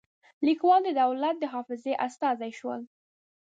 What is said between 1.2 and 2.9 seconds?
د حافظې استازي شول.